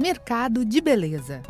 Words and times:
Mercado 0.00 0.64
de 0.64 0.80
Beleza. 0.80 1.42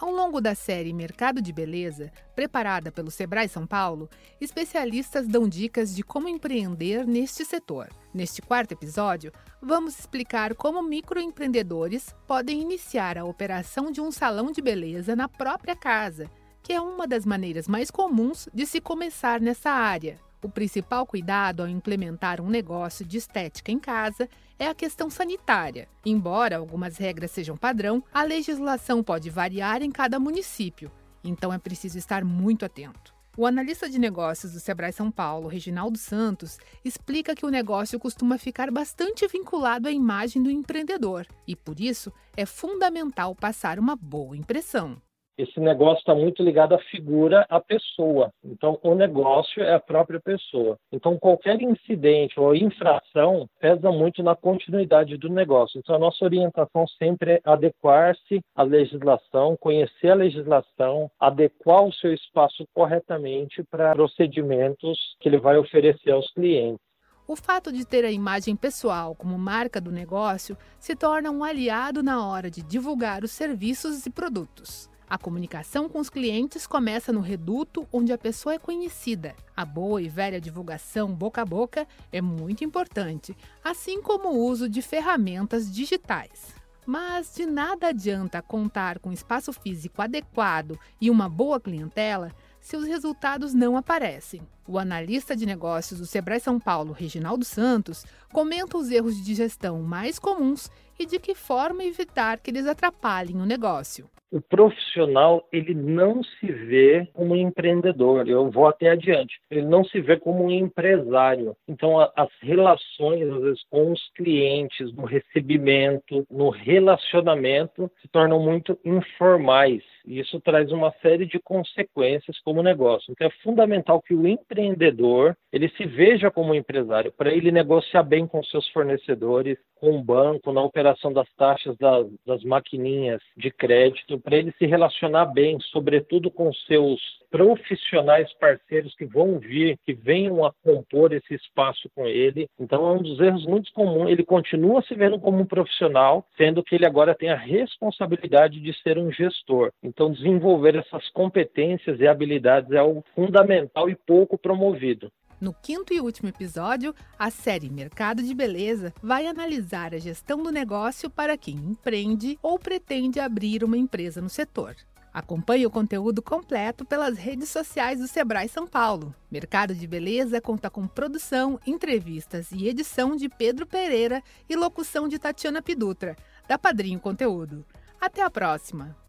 Ao 0.00 0.10
longo 0.10 0.40
da 0.40 0.54
série 0.54 0.90
Mercado 0.94 1.42
de 1.42 1.52
Beleza, 1.52 2.10
preparada 2.34 2.90
pelo 2.90 3.10
Sebrae 3.10 3.46
São 3.46 3.66
Paulo, 3.66 4.08
especialistas 4.40 5.26
dão 5.26 5.46
dicas 5.46 5.94
de 5.94 6.02
como 6.02 6.28
empreender 6.28 7.06
neste 7.06 7.44
setor. 7.44 7.90
Neste 8.14 8.40
quarto 8.40 8.72
episódio, 8.72 9.30
vamos 9.60 9.98
explicar 9.98 10.54
como 10.54 10.82
microempreendedores 10.82 12.14
podem 12.26 12.62
iniciar 12.62 13.18
a 13.18 13.26
operação 13.26 13.92
de 13.92 14.00
um 14.00 14.10
salão 14.10 14.50
de 14.50 14.62
beleza 14.62 15.14
na 15.14 15.28
própria 15.28 15.76
casa, 15.76 16.30
que 16.62 16.72
é 16.72 16.80
uma 16.80 17.06
das 17.06 17.26
maneiras 17.26 17.68
mais 17.68 17.90
comuns 17.90 18.48
de 18.54 18.64
se 18.64 18.80
começar 18.80 19.42
nessa 19.42 19.70
área. 19.70 20.25
O 20.42 20.48
principal 20.48 21.06
cuidado 21.06 21.62
ao 21.62 21.68
implementar 21.68 22.40
um 22.40 22.48
negócio 22.48 23.04
de 23.04 23.16
estética 23.16 23.72
em 23.72 23.78
casa 23.78 24.28
é 24.58 24.66
a 24.66 24.74
questão 24.74 25.08
sanitária. 25.08 25.88
Embora 26.04 26.58
algumas 26.58 26.96
regras 26.98 27.30
sejam 27.30 27.56
padrão, 27.56 28.02
a 28.12 28.22
legislação 28.22 29.02
pode 29.02 29.30
variar 29.30 29.82
em 29.82 29.90
cada 29.90 30.20
município, 30.20 30.90
então 31.24 31.52
é 31.52 31.58
preciso 31.58 31.98
estar 31.98 32.24
muito 32.24 32.64
atento. 32.64 33.14
O 33.38 33.44
analista 33.44 33.88
de 33.88 33.98
negócios 33.98 34.52
do 34.52 34.60
Sebrae 34.60 34.92
São 34.92 35.10
Paulo, 35.10 35.46
Reginaldo 35.46 35.98
Santos, 35.98 36.58
explica 36.82 37.34
que 37.34 37.44
o 37.44 37.50
negócio 37.50 38.00
costuma 38.00 38.38
ficar 38.38 38.70
bastante 38.70 39.26
vinculado 39.28 39.88
à 39.88 39.92
imagem 39.92 40.42
do 40.42 40.50
empreendedor 40.50 41.26
e, 41.46 41.54
por 41.54 41.78
isso, 41.78 42.10
é 42.34 42.46
fundamental 42.46 43.34
passar 43.34 43.78
uma 43.78 43.94
boa 43.94 44.34
impressão 44.34 44.96
esse 45.38 45.60
negócio 45.60 45.98
está 45.98 46.14
muito 46.14 46.42
ligado 46.42 46.74
à 46.74 46.78
figura, 46.78 47.46
à 47.48 47.60
pessoa. 47.60 48.32
Então, 48.44 48.78
o 48.82 48.94
negócio 48.94 49.62
é 49.62 49.74
a 49.74 49.80
própria 49.80 50.20
pessoa. 50.20 50.78
Então, 50.90 51.18
qualquer 51.18 51.60
incidente 51.60 52.38
ou 52.38 52.54
infração 52.54 53.48
pesa 53.60 53.90
muito 53.90 54.22
na 54.22 54.34
continuidade 54.34 55.16
do 55.16 55.28
negócio. 55.28 55.78
Então, 55.78 55.94
a 55.94 55.98
nossa 55.98 56.24
orientação 56.24 56.86
sempre 56.98 57.32
é 57.32 57.40
adequar-se 57.44 58.40
à 58.54 58.62
legislação, 58.62 59.56
conhecer 59.58 60.10
a 60.10 60.14
legislação, 60.14 61.10
adequar 61.20 61.84
o 61.84 61.92
seu 61.92 62.12
espaço 62.12 62.66
corretamente 62.74 63.62
para 63.70 63.92
procedimentos 63.92 64.98
que 65.20 65.28
ele 65.28 65.38
vai 65.38 65.56
oferecer 65.56 66.12
aos 66.12 66.30
clientes. 66.32 66.80
O 67.28 67.34
fato 67.34 67.72
de 67.72 67.84
ter 67.84 68.04
a 68.04 68.10
imagem 68.10 68.54
pessoal 68.54 69.12
como 69.14 69.36
marca 69.36 69.80
do 69.80 69.90
negócio 69.90 70.56
se 70.78 70.94
torna 70.94 71.30
um 71.30 71.42
aliado 71.42 72.00
na 72.00 72.24
hora 72.24 72.48
de 72.48 72.62
divulgar 72.62 73.24
os 73.24 73.32
serviços 73.32 74.06
e 74.06 74.10
produtos. 74.10 74.88
A 75.08 75.16
comunicação 75.16 75.88
com 75.88 76.00
os 76.00 76.10
clientes 76.10 76.66
começa 76.66 77.12
no 77.12 77.20
reduto 77.20 77.86
onde 77.92 78.12
a 78.12 78.18
pessoa 78.18 78.56
é 78.56 78.58
conhecida. 78.58 79.36
A 79.56 79.64
boa 79.64 80.02
e 80.02 80.08
velha 80.08 80.40
divulgação 80.40 81.14
boca 81.14 81.42
a 81.42 81.44
boca 81.44 81.86
é 82.10 82.20
muito 82.20 82.64
importante, 82.64 83.36
assim 83.62 84.02
como 84.02 84.30
o 84.30 84.44
uso 84.44 84.68
de 84.68 84.82
ferramentas 84.82 85.72
digitais. 85.72 86.54
Mas 86.84 87.34
de 87.34 87.46
nada 87.46 87.88
adianta 87.88 88.42
contar 88.42 88.98
com 88.98 89.12
espaço 89.12 89.52
físico 89.52 90.02
adequado 90.02 90.78
e 91.00 91.08
uma 91.08 91.28
boa 91.28 91.60
clientela 91.60 92.32
se 92.60 92.76
os 92.76 92.84
resultados 92.84 93.54
não 93.54 93.76
aparecem. 93.76 94.40
O 94.66 94.76
analista 94.76 95.36
de 95.36 95.46
negócios 95.46 96.00
do 96.00 96.06
Sebrae 96.06 96.40
São 96.40 96.58
Paulo, 96.58 96.92
Reginaldo 96.92 97.44
Santos, 97.44 98.04
comenta 98.32 98.76
os 98.76 98.90
erros 98.90 99.24
de 99.24 99.34
gestão 99.34 99.82
mais 99.82 100.18
comuns 100.18 100.68
e 100.98 101.06
de 101.06 101.18
que 101.18 101.34
forma 101.34 101.84
evitar 101.84 102.38
que 102.38 102.50
eles 102.50 102.66
atrapalhem 102.66 103.40
o 103.40 103.46
negócio 103.46 104.08
o 104.30 104.40
profissional 104.40 105.46
ele 105.52 105.74
não 105.74 106.22
se 106.22 106.46
vê 106.46 107.08
como 107.12 107.34
um 107.34 107.36
empreendedor. 107.36 108.28
Eu 108.28 108.50
vou 108.50 108.66
até 108.66 108.90
adiante. 108.90 109.40
Ele 109.50 109.62
não 109.62 109.84
se 109.84 110.00
vê 110.00 110.16
como 110.18 110.44
um 110.44 110.50
empresário. 110.50 111.56
Então 111.68 111.98
a, 111.98 112.12
as 112.16 112.28
relações 112.40 113.28
às 113.28 113.42
vezes 113.42 113.64
com 113.70 113.92
os 113.92 114.10
clientes, 114.14 114.92
no 114.94 115.04
recebimento, 115.04 116.26
no 116.30 116.50
relacionamento 116.50 117.90
se 118.02 118.08
tornam 118.08 118.40
muito 118.40 118.78
informais. 118.84 119.82
E 120.04 120.20
isso 120.20 120.40
traz 120.40 120.70
uma 120.70 120.92
série 121.02 121.26
de 121.26 121.38
consequências 121.38 122.38
como 122.40 122.62
negócio. 122.62 123.10
Então 123.12 123.26
é 123.26 123.42
fundamental 123.42 124.02
que 124.02 124.14
o 124.14 124.26
empreendedor 124.26 125.36
ele 125.52 125.68
se 125.70 125.86
veja 125.86 126.30
como 126.30 126.52
um 126.52 126.54
empresário 126.54 127.12
para 127.12 127.32
ele 127.32 127.50
negociar 127.50 128.02
bem 128.02 128.26
com 128.26 128.42
seus 128.44 128.68
fornecedores, 128.68 129.58
com 129.76 129.96
o 129.96 130.02
banco, 130.02 130.52
na 130.52 130.62
operação 130.62 130.85
das 131.12 131.28
taxas 131.36 131.76
das, 131.78 132.06
das 132.26 132.44
maquininhas 132.44 133.20
de 133.36 133.50
crédito, 133.50 134.18
para 134.18 134.36
ele 134.36 134.52
se 134.58 134.66
relacionar 134.66 135.26
bem, 135.26 135.58
sobretudo 135.60 136.30
com 136.30 136.52
seus 136.52 137.00
profissionais 137.30 138.32
parceiros 138.34 138.94
que 138.94 139.04
vão 139.04 139.38
vir, 139.38 139.78
que 139.84 139.92
venham 139.92 140.44
a 140.44 140.52
compor 140.64 141.12
esse 141.12 141.34
espaço 141.34 141.90
com 141.94 142.06
ele. 142.06 142.48
Então 142.58 142.86
é 142.88 142.92
um 142.92 143.02
dos 143.02 143.20
erros 143.20 143.44
muito 143.46 143.72
comuns. 143.72 144.10
Ele 144.10 144.24
continua 144.24 144.82
se 144.82 144.94
vendo 144.94 145.18
como 145.18 145.40
um 145.40 145.46
profissional, 145.46 146.26
sendo 146.36 146.62
que 146.62 146.74
ele 146.74 146.86
agora 146.86 147.14
tem 147.14 147.30
a 147.30 147.36
responsabilidade 147.36 148.60
de 148.60 148.72
ser 148.80 148.98
um 148.98 149.10
gestor. 149.10 149.70
Então 149.82 150.12
desenvolver 150.12 150.76
essas 150.76 151.08
competências 151.10 152.00
e 152.00 152.06
habilidades 152.06 152.70
é 152.70 152.78
algo 152.78 153.04
fundamental 153.14 153.90
e 153.90 153.94
pouco 153.94 154.38
promovido. 154.38 155.10
No 155.40 155.52
quinto 155.52 155.92
e 155.92 156.00
último 156.00 156.30
episódio, 156.30 156.94
a 157.18 157.30
série 157.30 157.68
Mercado 157.68 158.22
de 158.22 158.34
Beleza 158.34 158.94
vai 159.02 159.26
analisar 159.26 159.94
a 159.94 159.98
gestão 159.98 160.42
do 160.42 160.50
negócio 160.50 161.10
para 161.10 161.36
quem 161.36 161.56
empreende 161.56 162.38
ou 162.42 162.58
pretende 162.58 163.20
abrir 163.20 163.62
uma 163.62 163.76
empresa 163.76 164.22
no 164.22 164.30
setor. 164.30 164.74
Acompanhe 165.12 165.66
o 165.66 165.70
conteúdo 165.70 166.20
completo 166.22 166.84
pelas 166.84 167.16
redes 167.16 167.48
sociais 167.48 168.00
do 168.00 168.08
Sebrae 168.08 168.48
São 168.48 168.66
Paulo. 168.66 169.14
Mercado 169.30 169.74
de 169.74 169.86
Beleza 169.86 170.40
conta 170.40 170.68
com 170.68 170.86
produção, 170.86 171.58
entrevistas 171.66 172.50
e 172.52 172.68
edição 172.68 173.16
de 173.16 173.28
Pedro 173.28 173.66
Pereira 173.66 174.22
e 174.48 174.56
locução 174.56 175.08
de 175.08 175.18
Tatiana 175.18 175.62
Pidutra, 175.62 176.16
da 176.46 176.58
Padrinho 176.58 177.00
Conteúdo. 177.00 177.64
Até 178.00 178.22
a 178.22 178.30
próxima! 178.30 179.05